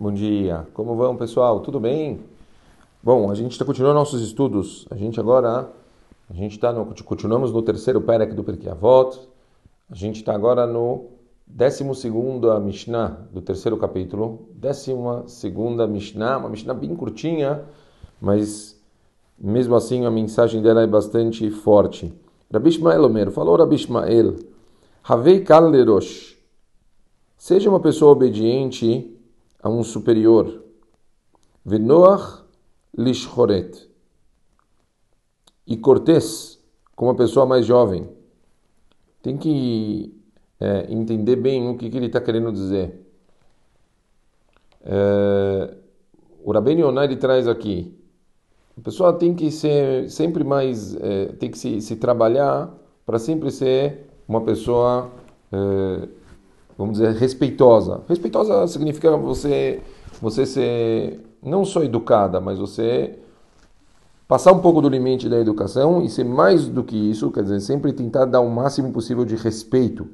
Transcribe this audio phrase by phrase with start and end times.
[0.00, 1.58] Bom dia, como vão pessoal?
[1.58, 2.20] Tudo bem?
[3.02, 4.86] Bom, a gente está continuando nossos estudos.
[4.92, 5.72] A gente agora,
[6.30, 9.18] a gente está no, continuamos no terceiro Perek do Perkei Avot.
[9.90, 11.06] A gente está agora no
[11.44, 14.46] décimo segundo Mishnah do terceiro capítulo.
[14.54, 17.64] Décima segunda Mishnah, uma Mishnah bem curtinha,
[18.20, 18.80] mas
[19.36, 22.14] mesmo assim a mensagem dela é bastante forte.
[22.52, 24.36] Rabi Ishmael Omer, falou Rabi Ishmael,
[25.02, 25.72] Havei Kal
[27.36, 29.17] seja uma pessoa obediente
[29.62, 30.62] a um superior.
[31.64, 32.44] Venoach
[32.96, 33.88] lishchoret.
[35.66, 36.58] E cortês
[36.96, 38.08] com uma pessoa mais jovem.
[39.22, 40.14] Tem que
[40.58, 43.06] é, entender bem o que, que ele está querendo dizer.
[44.82, 45.74] É,
[46.42, 47.94] o Rabbeinu Yonah traz aqui.
[48.76, 52.72] A pessoa tem que ser sempre mais, é, tem que se, se trabalhar
[53.04, 55.10] para sempre ser uma pessoa
[55.52, 56.08] é,
[56.78, 58.02] vamos dizer, respeitosa.
[58.08, 59.82] Respeitosa significa você,
[60.22, 63.18] você ser não só educada, mas você
[64.28, 67.60] passar um pouco do limite da educação e ser mais do que isso, quer dizer,
[67.60, 70.06] sempre tentar dar o máximo possível de respeito.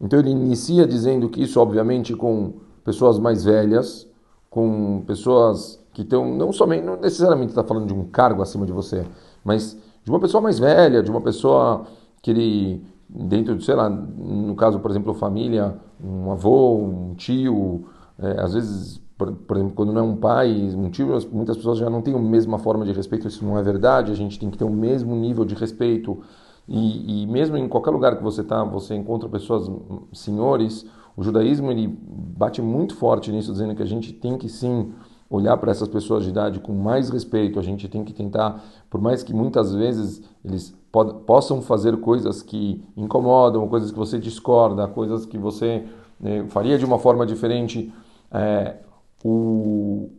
[0.00, 4.08] Então ele inicia dizendo que isso, obviamente, com pessoas mais velhas,
[4.48, 8.72] com pessoas que estão, não somente, não necessariamente está falando de um cargo acima de
[8.72, 9.04] você,
[9.44, 11.84] mas de uma pessoa mais velha, de uma pessoa
[12.22, 12.82] que ele
[13.14, 17.86] dentro de, sei lá, no caso, por exemplo, família, um avô, um tio,
[18.18, 21.78] é, às vezes, por, por, exemplo, quando não é um pai, um tio, muitas pessoas
[21.78, 24.50] já não têm a mesma forma de respeito, isso não é verdade, a gente tem
[24.50, 26.20] que ter o mesmo nível de respeito.
[26.66, 29.70] E, e mesmo em qualquer lugar que você está, você encontra pessoas,
[30.12, 34.92] senhores, o judaísmo ele bate muito forte nisso, dizendo que a gente tem que sim
[35.32, 39.00] olhar para essas pessoas de idade com mais respeito, a gente tem que tentar, por
[39.00, 40.76] mais que muitas vezes eles
[41.26, 45.86] possam fazer coisas que incomodam, coisas que você discorda, coisas que você
[46.20, 47.90] né, faria de uma forma diferente,
[48.30, 48.76] é,
[49.24, 50.10] o,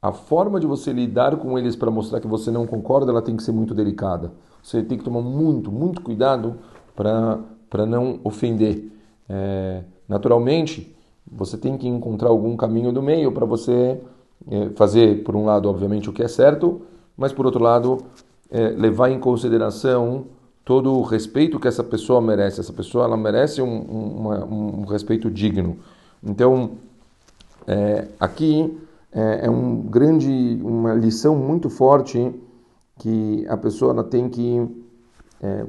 [0.00, 3.36] a forma de você lidar com eles para mostrar que você não concorda, ela tem
[3.36, 4.32] que ser muito delicada.
[4.62, 6.56] Você tem que tomar muito, muito cuidado
[6.94, 8.92] para não ofender.
[9.28, 10.94] É, naturalmente,
[11.26, 14.00] você tem que encontrar algum caminho do meio para você
[14.74, 16.82] fazer, por um lado, obviamente, o que é certo,
[17.16, 17.98] mas por outro lado,
[18.50, 20.26] é, levar em consideração
[20.64, 22.60] todo o respeito que essa pessoa merece.
[22.60, 25.78] Essa pessoa ela merece um, um respeito digno.
[26.22, 26.72] Então,
[27.66, 28.78] é, aqui
[29.12, 32.32] é, é, um grande, uma lição muito forte
[32.98, 34.66] que a pessoa ela tem que
[35.42, 35.64] é,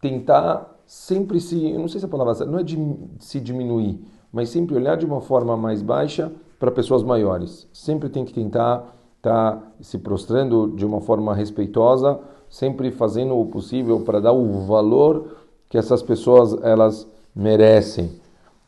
[0.00, 2.78] tentar sempre se, eu não sei se a palavra não é de
[3.18, 4.00] se diminuir,
[4.32, 7.68] mas sempre olhar de uma forma mais baixa para pessoas maiores.
[7.72, 13.46] Sempre tem que tentar estar tá se prostrando de uma forma respeitosa, sempre fazendo o
[13.46, 15.36] possível para dar o valor
[15.68, 18.10] que essas pessoas elas merecem.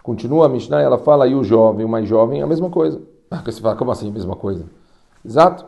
[0.02, 3.00] Continua a Mishnah, ela fala aí o jovem, o mais jovem, a mesma coisa.
[3.44, 4.64] Você fala, como assim a mesma coisa?
[5.24, 5.66] Exato.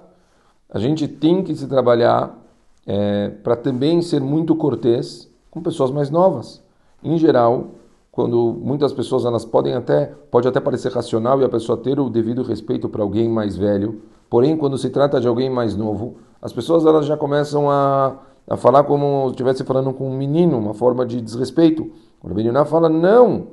[0.70, 2.38] A gente tem que se trabalhar
[2.86, 6.62] é, para também ser muito cortês com pessoas mais novas.
[7.02, 7.66] Em geral,
[8.12, 12.10] quando muitas pessoas elas podem até pode até parecer racional e a pessoa ter o
[12.10, 16.52] devido respeito para alguém mais velho, porém quando se trata de alguém mais novo, as
[16.52, 20.74] pessoas elas já começam a, a falar como se estivesse falando com um menino, uma
[20.74, 21.90] forma de desrespeito.
[22.22, 23.46] O Rabino fala não,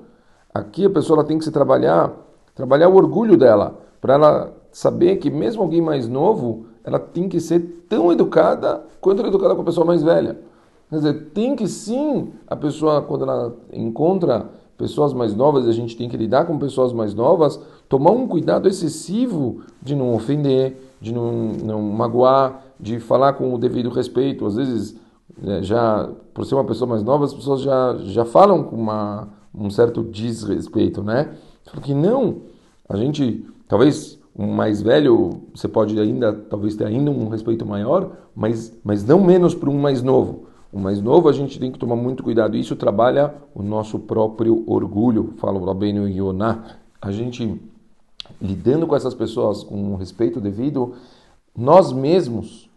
[0.53, 2.11] aqui a pessoa ela tem que se trabalhar,
[2.53, 7.39] trabalhar o orgulho dela, para ela saber que mesmo alguém mais novo, ela tem que
[7.39, 10.48] ser tão educada quanto ela é educada com a pessoa mais velha.
[10.89, 15.95] Quer dizer, tem que sim, a pessoa, quando ela encontra pessoas mais novas, a gente
[15.95, 21.13] tem que lidar com pessoas mais novas, tomar um cuidado excessivo de não ofender, de
[21.13, 24.45] não, não magoar, de falar com o devido respeito.
[24.45, 24.95] Às vezes,
[25.37, 29.27] né, já por ser uma pessoa mais nova, as pessoas já, já falam com uma,
[29.53, 31.35] um certo desrespeito, né?
[31.71, 32.37] Porque não,
[32.87, 38.11] a gente, talvez um mais velho, você pode ainda, talvez ter ainda um respeito maior,
[38.33, 40.47] mas, mas não menos para um mais novo.
[40.71, 42.55] O mais novo a gente tem que tomar muito cuidado.
[42.55, 46.77] Isso trabalha o nosso próprio orgulho, fala o Rabbeinu Yonah.
[47.01, 47.59] A gente
[48.39, 50.93] lidando com essas pessoas com respeito devido,
[51.57, 52.69] nós mesmos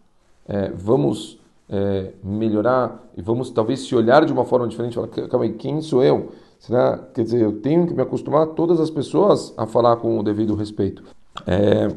[0.47, 4.95] é, vamos é, melhorar e vamos talvez se olhar de uma forma diferente.
[4.95, 6.31] Falar, calma aí, quem sou eu?
[6.59, 10.23] Será, quer dizer, eu tenho que me acostumar todas as pessoas a falar com o
[10.23, 11.03] devido respeito.
[11.45, 11.87] É,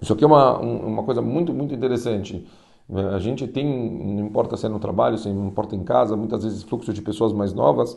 [0.00, 2.46] isso aqui é uma, uma coisa muito, muito interessante.
[3.14, 6.44] A gente tem, não importa se é no trabalho, se não importa em casa, muitas
[6.44, 7.96] vezes fluxo de pessoas mais novas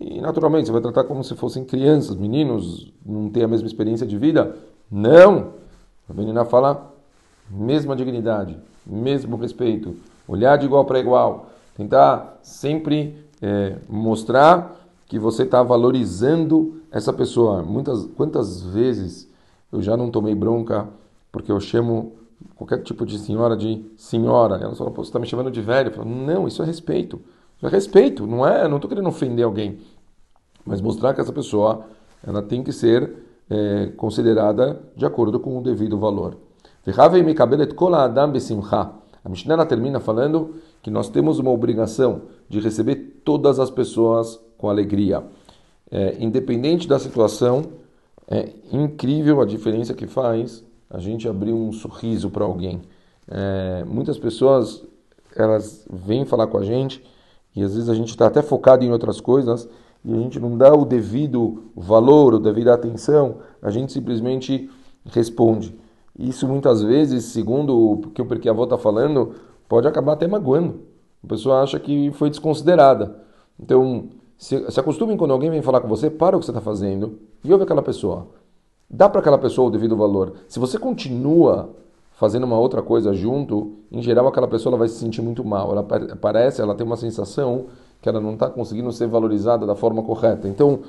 [0.00, 4.06] e naturalmente você vai tratar como se fossem crianças, meninos, não têm a mesma experiência
[4.06, 4.56] de vida.
[4.90, 5.52] Não!
[6.08, 6.94] A menina fala
[7.50, 8.56] mesma dignidade,
[8.86, 9.96] mesmo respeito,
[10.28, 11.46] olhar de igual para igual,
[11.76, 17.62] tentar sempre é, mostrar que você está valorizando essa pessoa.
[17.62, 19.28] Muitas, quantas vezes
[19.72, 20.88] eu já não tomei bronca
[21.30, 22.12] porque eu chamo
[22.56, 24.56] qualquer tipo de senhora de senhora.
[24.56, 25.90] Ela fala, você está me chamando de velho.
[25.90, 27.20] Eu falo, não, isso é respeito.
[27.56, 28.66] Isso é respeito, não é?
[28.66, 29.78] Não estou querendo ofender alguém.
[30.64, 31.84] Mas mostrar que essa pessoa
[32.26, 33.12] ela tem que ser
[33.48, 36.36] é, considerada de acordo com o devido valor.
[39.24, 44.68] A Mishnah termina falando que nós temos uma obrigação de receber todas as pessoas com
[44.68, 45.24] alegria.
[45.90, 47.64] É, independente da situação,
[48.28, 52.82] é incrível a diferença que faz a gente abrir um sorriso para alguém.
[53.28, 54.84] É, muitas pessoas
[55.34, 57.02] elas vêm falar com a gente
[57.54, 59.68] e às vezes a gente está até focado em outras coisas
[60.04, 64.70] e a gente não dá o devido valor, o devido atenção, a gente simplesmente
[65.04, 65.74] responde.
[66.18, 69.34] Isso muitas vezes, segundo o que o Porque Avô está falando,
[69.68, 70.80] pode acabar até magoando.
[71.22, 73.16] A pessoa acha que foi desconsiderada.
[73.58, 74.08] Então,
[74.38, 77.18] se, se acostumem quando alguém vem falar com você, para o que você está fazendo
[77.42, 78.28] e ouve aquela pessoa.
[78.88, 80.34] Dá para aquela pessoa o devido valor.
[80.48, 81.70] Se você continua
[82.12, 85.72] fazendo uma outra coisa junto, em geral aquela pessoa ela vai se sentir muito mal.
[85.72, 85.82] Ela
[86.20, 87.66] parece, ela tem uma sensação
[88.00, 90.48] que ela não está conseguindo ser valorizada da forma correta.
[90.48, 90.80] Então,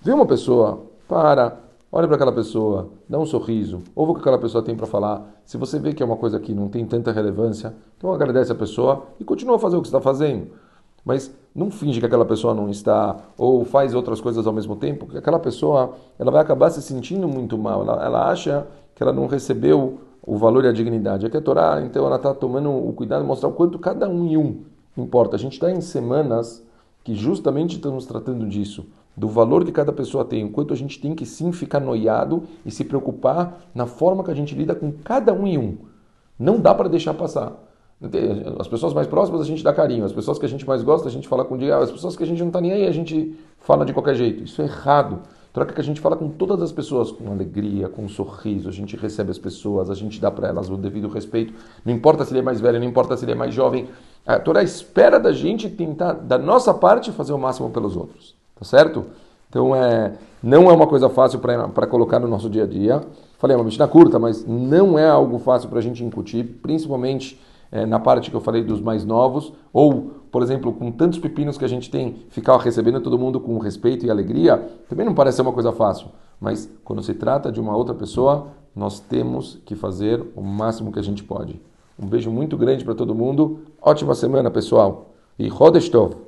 [0.00, 1.58] vê uma pessoa, para,
[1.90, 5.42] olha para aquela pessoa, dá um sorriso, ouve o que aquela pessoa tem para falar.
[5.44, 8.54] Se você vê que é uma coisa que não tem tanta relevância, então agradece a
[8.54, 10.52] pessoa e continua a fazer o que está fazendo.
[11.04, 15.04] Mas não finge que aquela pessoa não está, ou faz outras coisas ao mesmo tempo,
[15.04, 17.82] porque aquela pessoa ela vai acabar se sentindo muito mal.
[17.82, 21.26] Ela, ela acha que ela não recebeu o valor e a dignidade.
[21.26, 24.26] Aqui a Torá, então, ela está tomando o cuidado de mostrar o quanto cada um
[24.26, 24.62] e um
[24.96, 25.36] importa.
[25.36, 26.64] A gente está em semanas
[27.04, 31.00] que justamente estamos tratando disso, do valor que cada pessoa tem, o quanto a gente
[31.00, 34.92] tem que sim ficar noiado e se preocupar na forma que a gente lida com
[35.04, 35.76] cada um e um.
[36.38, 37.52] Não dá para deixar passar.
[38.58, 41.08] As pessoas mais próximas a gente dá carinho, as pessoas que a gente mais gosta
[41.08, 42.90] a gente fala com dia, as pessoas que a gente não está nem aí a
[42.90, 44.42] gente fala de qualquer jeito.
[44.42, 45.20] Isso é errado.
[45.52, 48.72] Troca que a gente fala com todas as pessoas com alegria, com um sorriso, a
[48.72, 51.52] gente recebe as pessoas, a gente dá para elas o devido respeito.
[51.84, 53.86] Não importa se ele é mais velho, não importa se ele é mais jovem.
[54.26, 58.34] A Torá espera da gente tentar, da nossa parte, fazer o máximo pelos outros.
[58.58, 59.04] Tá certo?
[59.50, 63.02] Então, é, não é uma coisa fácil para colocar no nosso dia a dia.
[63.38, 67.38] Falei, é uma Mishnah curta, mas não é algo fácil para a gente incutir, principalmente
[67.72, 71.56] é, na parte que eu falei dos mais novos, ou, por exemplo, com tantos pepinos
[71.56, 74.58] que a gente tem, ficar recebendo todo mundo com respeito e alegria,
[74.88, 76.08] também não parece ser uma coisa fácil.
[76.38, 80.98] Mas quando se trata de uma outra pessoa, nós temos que fazer o máximo que
[80.98, 81.60] a gente pode.
[81.98, 83.60] Um beijo muito grande para todo mundo.
[83.80, 85.10] Ótima semana, pessoal.
[85.38, 86.22] E Rodestov.